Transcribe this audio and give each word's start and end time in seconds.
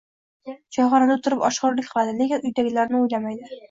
choyxonada 0.77 1.19
o‘tirib 1.19 1.45
oshxo‘rlik 1.51 1.93
qiladi, 1.93 2.19
lekin 2.25 2.53
uydagilarni 2.53 3.05
o‘ylamaydi 3.07 3.57